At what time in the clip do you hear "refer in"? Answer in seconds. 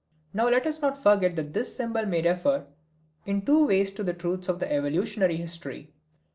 2.23-3.45